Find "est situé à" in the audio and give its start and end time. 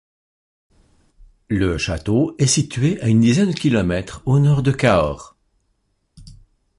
2.39-3.07